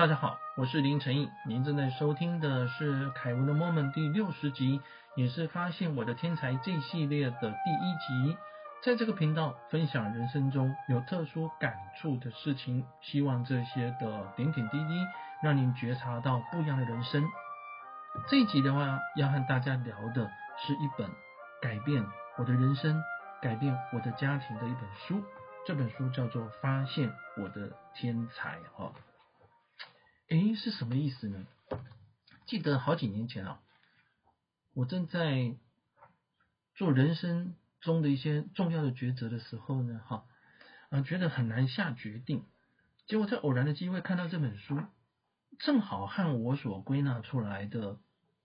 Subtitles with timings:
[0.00, 4.80] 大家好，我是林晨毅，您正在收听的是凯文的 moment 第六十集，
[5.14, 8.38] 也是发现我的天才这系列的第一集。
[8.82, 15.06] 在这个频道分享人生中有特殊感触的事情，希望这些的点点滴滴
[15.42, 17.22] 让您觉察到不一样的人生。
[18.26, 20.30] 这一集的话，要和大家聊的
[20.66, 21.10] 是一本
[21.60, 22.02] 改变
[22.38, 23.02] 我的人生、
[23.42, 25.22] 改变我的家庭的一本书。
[25.66, 28.90] 这本书叫做《发现我的天才》哈。
[30.30, 31.44] 诶，是什么意思呢？
[32.46, 33.60] 记得好几年前啊，
[34.74, 35.56] 我正在
[36.76, 40.24] 做人生中的一些重要的抉择的时候呢，哈
[40.88, 42.44] 啊，觉得很难下决定。
[43.06, 44.80] 结果在偶然的机会看到这本书，
[45.58, 47.98] 正好和我所归纳出来的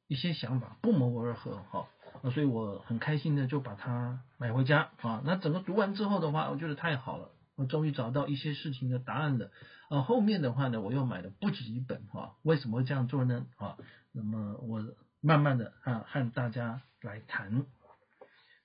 [0.07, 1.87] 一些想法不谋而合，哈
[2.23, 5.21] 啊，所以我很开心的就把它买回家啊。
[5.23, 7.29] 那整个读完之后的话，我觉得太好了。
[7.55, 9.49] 我终于找到一些事情的答案了
[9.87, 10.01] 啊！
[10.01, 12.35] 后面的话呢，我又买了不止一本哈。
[12.43, 13.45] 为什么会这样做呢？
[13.55, 13.77] 啊，
[14.11, 14.83] 那么我
[15.21, 17.65] 慢慢的啊和大家来谈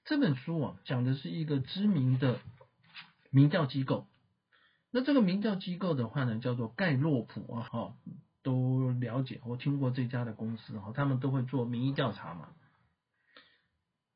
[0.05, 2.41] 这本书啊，讲的是一个知名的
[3.30, 4.08] 民调机构。
[4.91, 7.94] 那这个民调机构的话呢，叫做盖洛普啊，哈，
[8.42, 12.48] 都了解，我听过这家的公司哈，他们都会做民意调查嘛。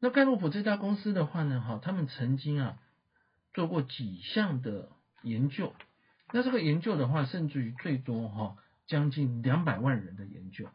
[0.01, 2.81] 那盖洛普这家公司的话呢，哈，他们曾经啊。
[3.55, 4.91] 做过几项的
[5.23, 5.73] 研究，
[6.33, 8.57] 那这个研究的话，甚至于最多哈，
[8.89, 10.69] 将近两百万人的研究，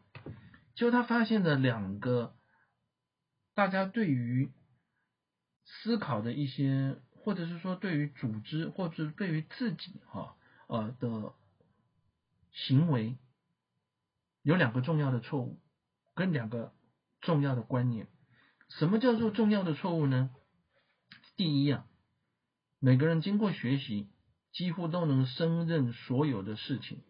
[0.74, 2.34] 就他发现了两个
[3.54, 4.50] 大家对于
[5.66, 10.34] 思考的一些，或者是说对于组织，或者是对于自己哈
[10.66, 11.34] 呃的
[12.50, 13.18] 行为，
[14.42, 15.60] 有两个重要的错误，
[16.14, 16.72] 跟两个
[17.20, 18.08] 重要的观念。
[18.70, 20.30] 什么叫做重要的错误呢？
[21.36, 21.86] 第一啊。
[22.82, 24.08] 每个人经过学习，
[24.52, 27.02] 几乎都能胜任所有的事情。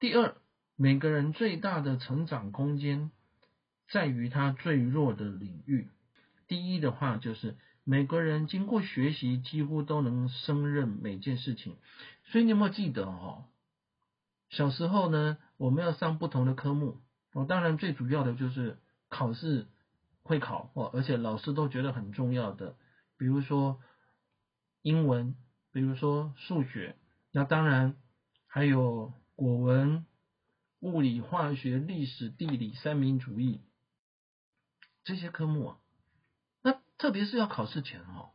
[0.00, 0.38] 第二，
[0.74, 3.10] 每个人最大的成长空间
[3.90, 5.90] 在于他最弱的领域。
[6.46, 11.76] 第一的话，就是每个人经过学习，几乎都能胜任每件事情。
[12.24, 13.44] 所以你有没有记得哦？
[14.48, 17.02] 小时候呢，我们要上不同的科目，
[17.34, 18.78] 哦，当然最主要的就是
[19.10, 19.66] 考试
[20.22, 22.76] 会考哦，而且老师都觉得很重要的，
[23.18, 23.78] 比如说。
[24.88, 25.34] 英文，
[25.70, 26.96] 比如说数学，
[27.30, 27.94] 那当然
[28.46, 30.06] 还有国文、
[30.80, 33.60] 物理、化学、历史、地理、三民主义
[35.04, 35.78] 这些科目啊。
[36.62, 38.30] 那特别是要考试前哦，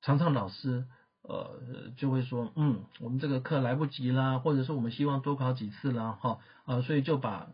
[0.00, 0.86] 常常老师
[1.20, 7.52] 呃就会说，嗯，我们这个课来不及啦，或者是我们希望多考几次啦，哈啊，所以就把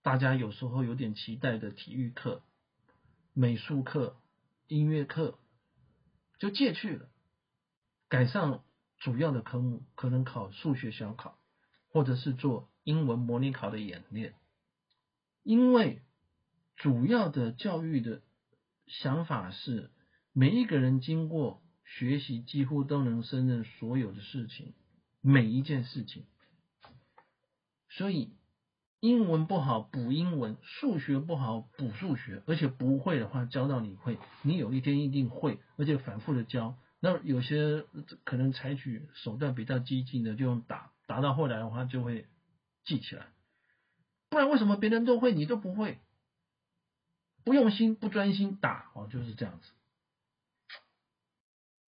[0.00, 2.40] 大家有时候有点期待的体育课、
[3.34, 4.16] 美术课、
[4.68, 5.38] 音乐课。
[6.40, 7.08] 就借去了，
[8.08, 8.64] 改上
[8.98, 11.38] 主要的科目，可能考数学小考，
[11.90, 14.34] 或者是做英文模拟考的演练。
[15.44, 16.02] 因为
[16.74, 18.22] 主要的教育的
[18.88, 19.92] 想法是，
[20.32, 24.74] 每一个人经过学习，几乎都能胜任所有的事情，
[25.20, 26.26] 每一件事情。
[27.88, 28.34] 所以。
[29.00, 36.76] 英文不好补英文，数学不好补数学，而且不会的话教到你会，你有一天一定会，而且反复的教。
[37.00, 37.86] 那有些
[38.24, 42.26] 可能采取手段比较激进的，就用打，打到后来的话就会
[42.84, 43.28] 记起来。
[44.28, 45.98] 不然为什么别人都会，你都不会？
[47.42, 49.70] 不用心不专心打哦，就是这样子。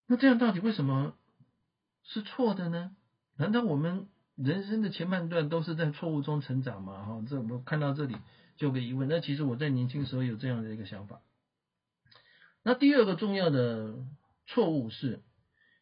[0.07, 1.15] 那这样到底为什么
[2.05, 2.97] 是错的呢？
[3.37, 4.09] 难道我们？
[4.35, 7.05] 人生的前半段都是在错误中成长嘛？
[7.05, 8.17] 哈，这我看到这里
[8.57, 9.09] 就有个疑问。
[9.09, 11.21] 那其实我在年轻时候有这样的一个想法。
[12.63, 13.95] 那第二个重要的
[14.47, 15.23] 错误是，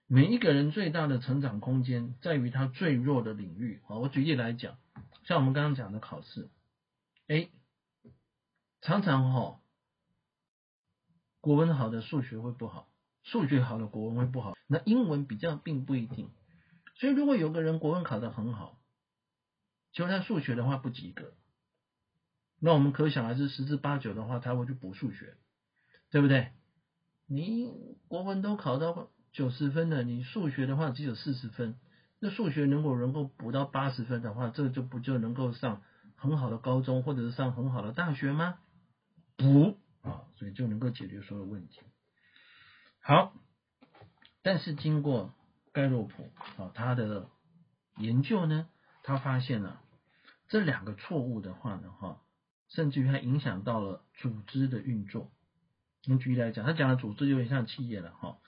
[0.07, 3.81] 每一个人最大的成长空间在于他最弱的领域。
[3.87, 4.79] 啊，我举例来讲，
[5.25, 6.51] 像我们刚刚讲的考试，
[7.29, 7.49] 哎，
[8.81, 9.61] 常常哈，
[11.41, 12.89] 国文好的数学会不好，
[13.23, 16.31] 数学好的国文会不好，那英文比较并不一定。
[17.01, 18.79] 所以，如果有个人国文考得很好，
[19.91, 21.33] 就他数学的话不及格，
[22.61, 25.39] 那我们可想而知，十之八九的话他会去补数学，
[26.11, 26.53] 对不对？
[27.27, 31.81] 你国文都考到九十分了，你数学的话只有四十分，
[32.19, 35.83] 那数学如果能够补到八十分的话，这就不就能够上
[36.17, 38.59] 很好的高中，或者是上很好的大学吗？
[39.39, 41.81] 补啊，所以就能够解决所有问题。
[43.01, 43.33] 好，
[44.43, 45.35] 但是经过。
[45.73, 47.29] 盖洛普啊，他的
[47.97, 48.69] 研究呢，
[49.03, 49.81] 他发现了
[50.49, 52.21] 这两个错误的话呢，哈，
[52.69, 55.31] 甚至于还影响到了组织的运作。
[56.07, 58.39] 我们举例来讲，他讲的组织有点像企业了，哈。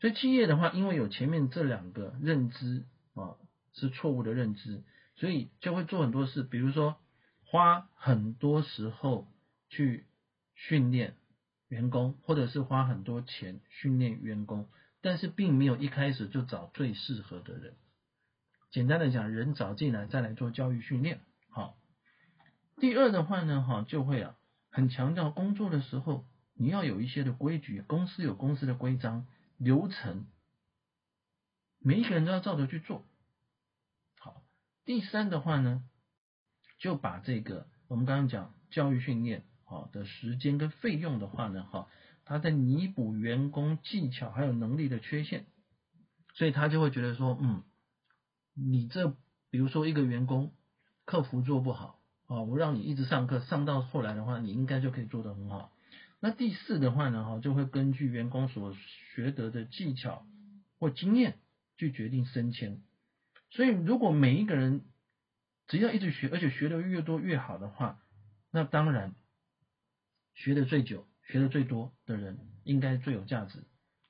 [0.00, 2.84] 所以企业的话，因为有前面这两个认知
[3.14, 3.36] 啊
[3.74, 4.82] 是错误的认知，
[5.14, 6.96] 所以就会做很多事，比如说
[7.44, 9.28] 花很多时候
[9.68, 10.06] 去
[10.56, 11.14] 训练
[11.68, 14.68] 员工，或者是花很多钱训练员工，
[15.02, 17.74] 但是并没有一开始就找最适合的人。
[18.70, 21.20] 简单的讲，人找进来再来做教育训练，
[21.50, 21.76] 好。
[22.80, 24.34] 第二的话呢，哈，就会啊，
[24.70, 29.26] 很强调工作的时候你要有一些的规矩，公司有公司的规章
[29.58, 30.24] 流程，
[31.78, 33.04] 每一个人都要照着去做。
[34.18, 34.42] 好，
[34.84, 35.84] 第三的话呢，
[36.78, 41.88] 就把这个我们刚刚讲教育训练好的时间跟费用的话呢，哈，
[42.24, 45.46] 他在弥补员工技巧还有能力的缺陷，
[46.34, 47.62] 所以他就会觉得说，嗯。
[48.54, 49.16] 你这
[49.48, 50.52] 比如说一个员工
[51.06, 55.72] 客服做不好啊，我让你一直上课，上到后来的话，你应该就可以做得很好。
[56.20, 58.74] 那第四的话呢，哈，就会根据员工所
[59.14, 60.26] 学得的技巧
[60.78, 61.38] 或经验
[61.78, 62.82] 去决定升迁。
[63.50, 64.84] 所以如果每一个人
[65.66, 68.02] 只要一直学，而且学的越多越好的话，
[68.50, 69.14] 那当然
[70.34, 73.64] 学的最久、学的最多的人应该最有价值。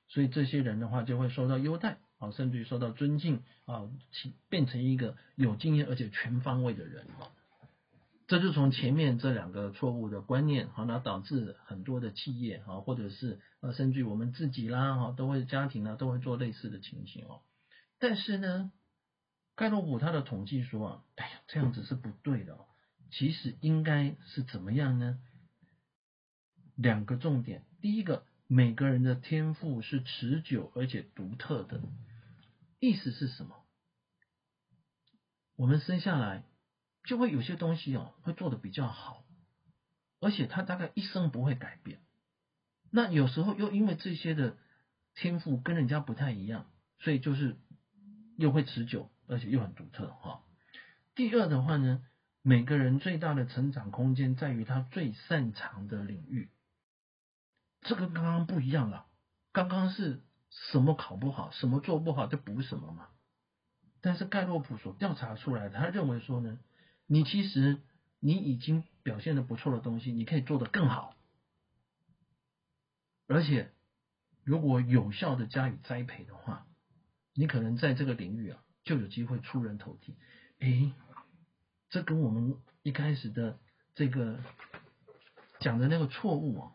[0.07, 1.97] 所以这些人的话就会受到优待。
[2.19, 3.89] 啊，甚至于受到尊敬啊，
[4.47, 7.27] 变成一个有经验而且全方位的人啊，
[8.27, 17.41] 这就从前面这两个错误的观念，好，那导致很多的企业啊，或者是呃，甚至于我们自己啦，哈，都会家庭呢都会做类似的情形哦。
[17.99, 18.71] 但是呢，
[19.57, 22.57] 盖洛普他的统计说啊，哎呀，这样子是不对的，
[23.11, 25.19] 其实应该是怎么样呢？
[26.75, 31.81] 两个重点，第一个，每个人的天赋是持久而且独特的。
[32.79, 33.63] 意思是什么？
[35.55, 36.43] 我们生下来
[37.03, 39.23] 就会有些东西哦，会做的比较好，
[40.19, 41.99] 而且他大概一生不会改变。
[42.91, 44.57] 那有时候又因为这些的
[45.15, 47.55] 天赋跟人家不太一样，所以就是
[48.37, 50.43] 又会持久，而且又很独特哈。
[51.15, 52.03] 第二的话呢，
[52.41, 56.49] 每个人最大的成长空间在于他最擅长的领域，
[57.83, 59.05] 这个刚刚不一样了，
[59.51, 60.21] 刚刚是。
[60.69, 63.07] 什么考不好，什么做不好就补什么嘛。
[64.01, 66.59] 但是盖洛普所调查出来的，他认为说呢，
[67.07, 67.81] 你其实
[68.19, 71.15] 你已经表现的不错的东西，你可以做得更好，
[73.25, 73.73] 而且
[74.43, 76.67] 如果有效的加以栽培的话，
[77.33, 80.15] 你可能在这个领域啊就有机会出人头地。
[80.59, 80.93] 诶，
[81.89, 83.57] 这跟我们一开始的
[83.95, 84.39] 这个
[85.59, 86.71] 讲的那个错误啊，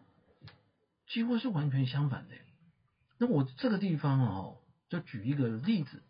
[1.08, 2.34] 几乎是完全相反的。
[3.18, 4.58] 那我这个地方哦，
[4.88, 6.02] 就举一个例子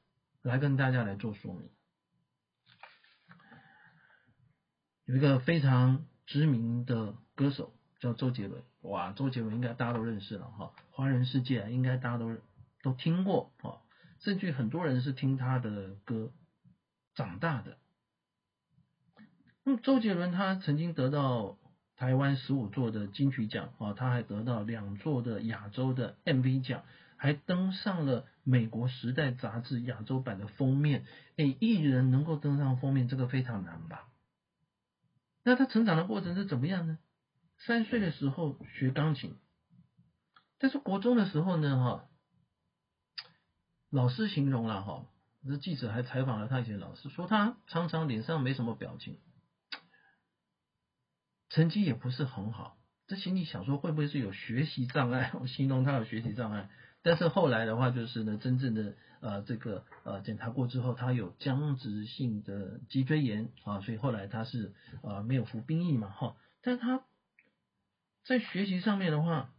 [0.43, 1.71] 来跟大家来做说明。
[5.05, 12.37] 有一个非常知名的歌手叫周杰伦，哇，周杰伦应该大家都认识了哈，华人世界应该大家都
[12.83, 13.81] 都听过啊，
[14.21, 16.33] 甚至很多人是听他的歌
[17.15, 17.79] 长大的。
[19.65, 21.57] 那么周杰伦他曾经得到。
[21.99, 26.85] 台湾十五座的金曲奖啊，他还得到两座的亚洲的 MV 奖，
[27.17, 31.05] 还登上了美国时代杂志亚洲版的封面。
[31.37, 34.09] 哎，艺人能够登上封面，这个非常难吧？
[35.43, 36.99] 那他成长的过程是怎么样呢？
[37.67, 39.35] 三岁的时候学钢琴，
[40.59, 42.05] 但是国中的时候呢，哈，
[43.91, 45.07] 老师形容了哈，
[45.45, 49.19] 这记者还采访了他以前老师，说他常常脸上没什么表情。
[51.59, 52.77] 成绩也不是很好，
[53.09, 55.33] 这心里想说会不会是有学习障碍？
[55.43, 56.71] 我形容他有学习障碍，
[57.03, 64.73] 但是后来的话就是呢，真正的呃这个呃检查过之后，他有僵直性的脊椎炎啊，所以后来他是
[65.03, 67.03] 呃没有服兵役嘛哈，但他
[68.25, 69.53] 在学习上面的话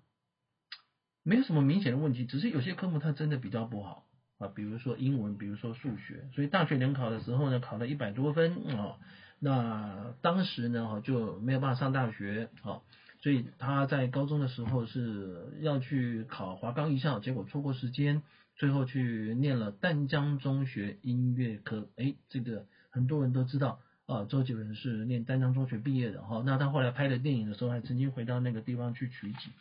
[1.24, 4.06] 没有什么明显的问题，只是有些科目他真的比较不好。
[4.40, 8.98] 啊，比如说英文，比如说数学，所以大学联考的时候呢，考了一百多分啊。
[9.42, 12.82] 那当时呢，就没有办法上大学，啊，
[13.22, 18.22] 所以他在高中的时候是要去考华冈艺校，结果错过时间，
[18.56, 21.88] 最后去念了淡江中学音乐科。
[21.96, 26.44] 哎，这个很多人都知道啊，周杰伦是念淡江中学毕业的，哈。
[26.46, 29.52] 那他后来拍的电影的时候，还曾经回到那个地方去取景。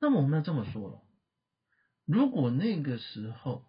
[0.00, 1.00] 那么我们要这么说了，
[2.06, 3.64] 如果那个时候，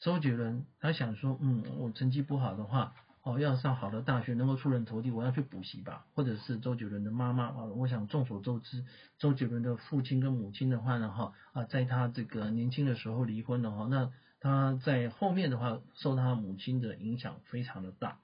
[0.00, 6.06] 周杰伦他想说，嗯，我成绩不好的话，哦，要上好的大学，能够出人头地，我要去补习吧。
[6.14, 8.84] 或者是周杰伦的妈妈啊，我想众所周知，
[9.18, 18.18] 周杰伦的父亲跟母亲的话呢，哈啊，在他这个年轻的时候离婚了哈，那他在后面的话，受他母亲的影响非常的大。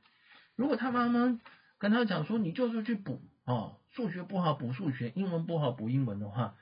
[0.57, 1.39] 如果他妈妈
[1.79, 6.57] 跟他讲说，你就是去补哦，数学不好补数学，英文不好补英文的话，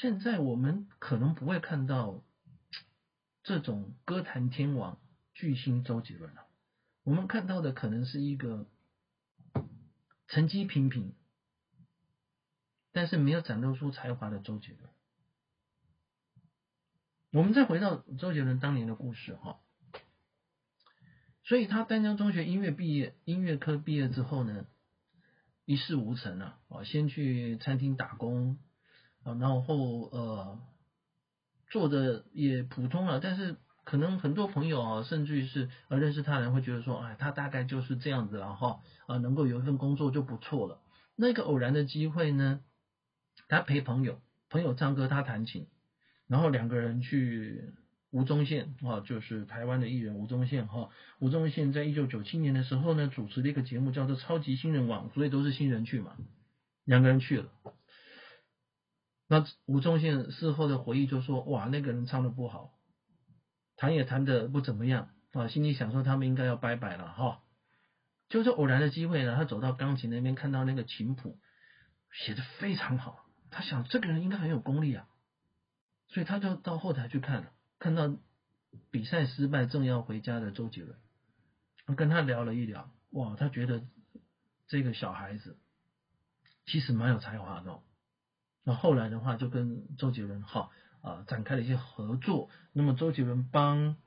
[0.00, 2.22] 现在我们可能不会看到。
[3.46, 4.98] 这种歌坛天王
[5.34, 6.46] 巨星周杰伦了。
[7.02, 8.66] 我们看到的可能是一个
[10.28, 11.12] 成绩平平，
[12.90, 14.90] 但是没有展露出才华的周杰伦。
[17.32, 19.60] 我们再回到周杰伦当年的故事哈，
[21.42, 24.64] 所以他丹江中学音乐毕业，音乐科毕业之后呢，
[25.66, 28.58] 一事无成啊，啊，先去餐厅打工
[29.24, 30.58] 啊，然后呃，
[31.68, 33.56] 做的也普通了，但是。
[33.86, 40.80] 可能很多朋友啊，甚至于是呃认识他人会觉得说，哎，他大概就是这样子了哈，啊，能够有一份工作就不错了。
[41.16, 42.60] 那个偶然的机会呢，
[43.46, 45.66] 他陪朋友，朋友唱歌，他弹琴，
[46.26, 47.74] 然后两个人去
[48.10, 50.88] 吴宗宪啊，就是台湾的艺人吴宗宪哈。
[51.18, 56.16] 吴宗宪在一九九七年的时候呢，主持了一个节目叫做《超级新人网》，所以都是新人去嘛，
[56.86, 57.50] 两个人去了。
[59.26, 62.72] 那吴宗宪事后的回忆就说，哇，那个人唱的不好。
[63.76, 67.42] 弹也弹的不怎么样啊，心里想说他们应该要拜拜了哈。
[68.28, 71.38] 就是偶然的机会呢，他走到钢琴那边，看到那个琴谱
[72.12, 75.08] 写的非常好，他想这个人应该很有功力啊，
[76.08, 78.16] 所以他就到后台去看了，看到
[78.90, 80.98] 比赛失败正要回家的周杰伦，
[81.96, 83.82] 跟他聊了一聊，哇，他觉得
[84.68, 85.58] 这个小孩子
[86.66, 87.80] 其实蛮有才华的。
[88.64, 90.70] 那后来的话，就跟周杰伦哈。
[91.04, 92.48] 啊，展开了一些合作。
[92.72, 93.98] 那么周杰伦帮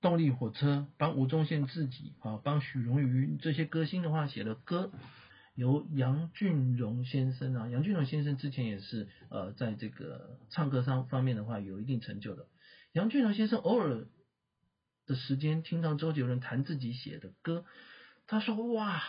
[0.00, 4.92] 动力火车、帮吴宗宪自己啊、帮许荣瑜这些歌星的话写了歌，
[5.56, 12.46] 由杨俊荣先生啊，杨俊荣先生之前也是呃在这个唱歌上方面的话有一定成就的。
[12.92, 14.06] 杨俊荣先生偶尔
[15.06, 17.64] 的时间听到周杰伦弹自己写的歌，
[18.28, 19.02] 他说：“哇，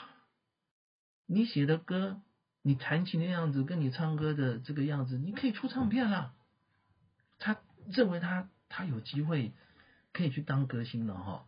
[1.28, 2.20] 你写的歌。”
[2.64, 6.34] 你弹琴的样子，跟你唱歌的这个样子，你可以出唱片了。
[7.40, 9.52] 他认为他他有机会
[10.14, 11.46] 可以去当歌星了哈。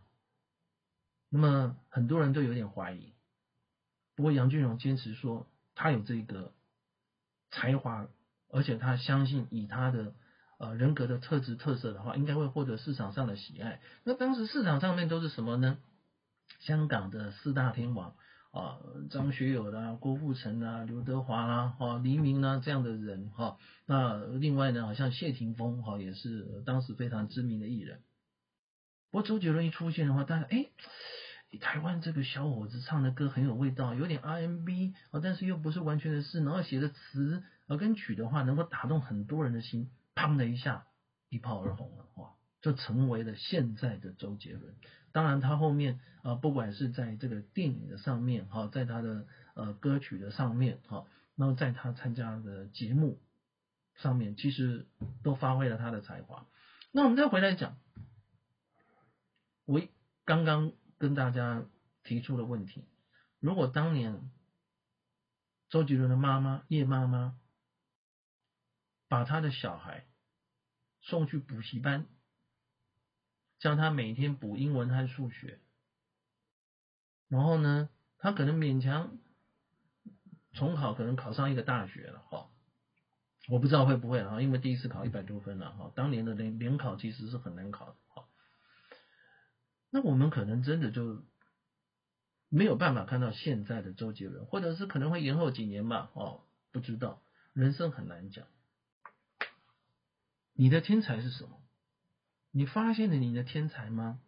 [1.28, 3.12] 那么很多人都有点怀疑，
[4.16, 6.52] 不过杨俊荣坚持说他有这个
[7.50, 8.08] 才华，
[8.48, 10.14] 而且他相信以他的
[10.58, 13.80] 呃人格的特质特色的话，应该会获得市场上的喜爱。
[14.02, 15.78] 那当时市场上面都是什么呢？
[16.58, 18.14] 香港的四大天王。
[18.54, 18.78] 啊，
[19.10, 23.58] 张学友啦，郭富城啦，刘德华啦，哈，黎明啦这样的人哈。
[23.84, 28.00] 那另外呢，好像谢霆锋哈也是当时非常知名的艺人。
[29.10, 30.66] 不过周杰伦一出现的话，大家哎，
[31.60, 40.86] 台湾这个小伙子唱的歌很有味道，有点 R&B 啊，但是又不是完全的是，然后写的词啊跟曲的话，能够打动很多人的心，砰的一下
[41.28, 42.33] 一炮而红了，哇，
[42.64, 44.74] 就成为了现在的周杰伦。
[45.12, 51.06] 当然，他后面啊，不管是在这个电影的上面哈，在他的呃歌曲的上面哈，
[51.36, 53.20] 然后在他参加的节目
[53.96, 54.86] 上面，其实
[55.22, 56.46] 都发挥了他的才华。
[56.90, 57.76] 那我们再回来讲，
[59.66, 59.82] 我
[60.24, 61.66] 刚刚跟大家
[62.02, 62.86] 提出的问题：
[63.40, 64.30] 如果当年
[65.68, 67.38] 周杰伦的妈妈叶妈妈
[69.06, 70.06] 把他的小孩
[71.02, 72.06] 送去补习班。
[73.58, 75.58] 叫他每天补英文和数学，
[77.28, 79.18] 然后呢，他可能勉强
[80.52, 82.50] 重考，可能考上一个大学了哈。
[83.48, 85.92] 我不知道会不会哈，因为第一次考一百多分了哈。
[85.94, 88.26] 当年的联联考其实是很难考的哈。
[89.90, 91.22] 那我们可能真的就
[92.48, 98.46] 没有办法看到现在的周杰伦，或者是可能会延后几年吧哦，不知道，人生很难讲。
[100.54, 101.60] 你的天才是什么？
[102.56, 104.20] 你发现了你的天才吗？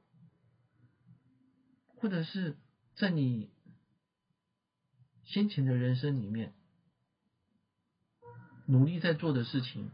[1.95, 2.57] 或者是
[2.97, 3.53] 在你
[5.23, 6.53] 先前的人生里面，
[8.67, 9.91] 努力在做的事情，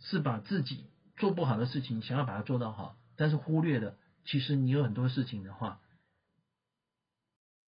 [0.00, 0.84] 是把自己
[1.16, 3.96] 做不好的事情想要把它做到好，但是忽略了，
[4.26, 5.80] 其实你有很多事情的话，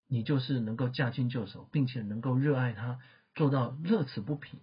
[0.07, 3.01] 你就是能够驾轻就熟，并且能够热爱它，
[3.35, 4.59] 做到乐此不疲。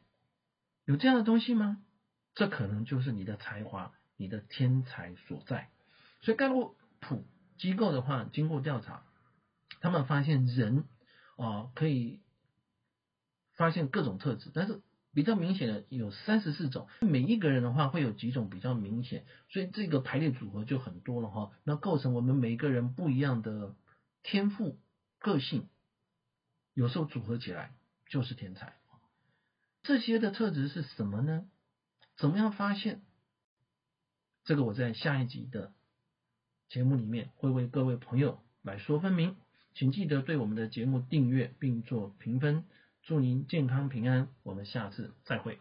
[0.83, 1.83] 有这样的东西吗？
[2.35, 3.91] 这可能就是你的才华。
[4.17, 5.69] 你的天才所在，
[6.21, 7.25] 所以盖洛普
[7.57, 9.03] 机构的话，经过调查，
[9.81, 10.85] 他们发现人
[11.37, 12.21] 啊可以
[13.55, 14.81] 发现各种特质，但是
[15.13, 21.51] 比较明显的有三十四种，每一个人的话会有几种比较明显，所以这个排列组合就很多了哈。
[21.63, 23.75] 那构成我们每一个人不一样的
[24.23, 24.79] 天赋
[25.19, 25.69] 个性，
[26.73, 27.73] 有时候组合起来
[28.09, 28.75] 就是天才。
[29.83, 31.45] 这些的特质是什么呢？
[32.17, 33.01] 怎么样发现？
[34.45, 35.73] 这个我在下一集的
[36.69, 39.35] 节目里面会为各位朋友来说分明，
[39.73, 42.63] 请记得对我们的节目订阅并做评分，
[43.01, 45.59] 祝您健康平安，我们下次再会。